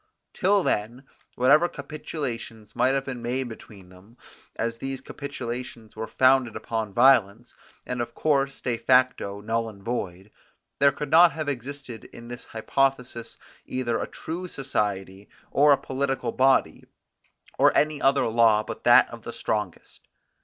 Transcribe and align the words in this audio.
Till 0.33 0.63
then, 0.63 1.03
whatever 1.35 1.69
capitulations 1.69 2.75
might 2.75 2.95
have 2.95 3.05
been 3.05 3.21
made 3.21 3.47
between 3.49 3.89
them, 3.89 4.17
as 4.55 4.79
these 4.79 4.99
capitulations 4.99 5.95
were 5.95 6.07
founded 6.07 6.55
upon 6.55 6.91
violence, 6.91 7.53
and 7.85 8.01
of 8.01 8.15
course 8.15 8.61
de 8.61 8.77
facto 8.77 9.41
null 9.41 9.69
and 9.69 9.83
void, 9.83 10.31
there 10.79 10.91
could 10.91 11.11
not 11.11 11.33
have 11.33 11.47
existed 11.47 12.05
in 12.05 12.29
this 12.29 12.45
hypothesis 12.45 13.37
either 13.67 13.99
a 13.99 14.07
true 14.07 14.47
society, 14.47 15.29
or 15.51 15.71
a 15.71 15.77
political 15.77 16.31
body, 16.31 16.83
or 17.59 17.71
any 17.77 18.01
other 18.01 18.27
law 18.27 18.63
but 18.63 18.83
that 18.83 19.07
of 19.11 19.21
the 19.21 19.31
strongest. 19.31 20.01